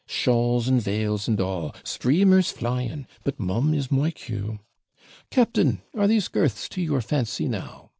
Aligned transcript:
shawls, 0.07 0.67
and 0.67 0.81
veils, 0.81 1.27
and 1.27 1.39
all! 1.39 1.75
streamers 1.83 2.49
flying! 2.51 3.05
But 3.23 3.39
mum 3.39 3.71
is 3.75 3.91
my 3.91 4.09
cue! 4.09 4.57
Captain, 5.29 5.83
are 5.95 6.07
these 6.07 6.27
girths 6.27 6.67
to 6.69 6.81
your 6.81 7.01
fancy 7.01 7.47
now?' 7.47 7.89